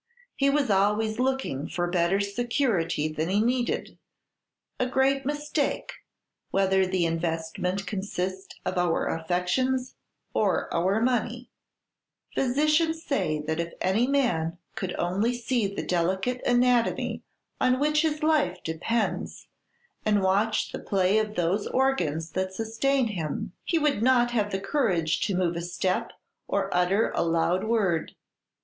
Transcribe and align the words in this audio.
He 0.35 0.49
was 0.49 0.71
always 0.71 1.19
looking 1.19 1.69
for 1.69 1.85
better 1.85 2.19
security 2.19 3.07
than 3.07 3.29
he 3.29 3.39
needed, 3.39 3.99
a 4.79 4.87
great 4.87 5.27
mistake, 5.27 5.93
whether 6.49 6.87
the 6.87 7.05
investment 7.05 7.85
consist 7.85 8.55
of 8.65 8.79
our 8.79 9.05
affections 9.05 9.93
or 10.33 10.73
our 10.73 11.01
money. 11.03 11.51
Physicians 12.33 13.03
say 13.03 13.41
that 13.45 13.59
if 13.59 13.73
any 13.79 14.07
man 14.07 14.57
could 14.73 14.95
only 14.97 15.35
see 15.35 15.67
the 15.67 15.83
delicate 15.85 16.41
anatomy 16.47 17.21
on 17.59 17.79
which 17.79 18.01
his 18.01 18.23
life 18.23 18.57
depends, 18.63 19.49
and 20.03 20.23
watch 20.23 20.71
the 20.71 20.79
play 20.79 21.19
of 21.19 21.35
those 21.35 21.67
organs 21.67 22.31
that 22.31 22.55
sustain 22.55 23.09
him, 23.09 23.53
he 23.63 23.77
would 23.77 24.01
not 24.01 24.31
have 24.31 24.49
courage 24.63 25.19
to 25.27 25.35
move 25.37 25.55
a 25.55 25.61
step 25.61 26.11
or 26.47 26.75
utter 26.75 27.11
a 27.13 27.21
loud 27.23 27.65
word. 27.65 28.15